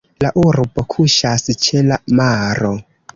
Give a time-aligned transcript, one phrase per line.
[0.23, 2.73] La urbo kuŝas ĉe la maro.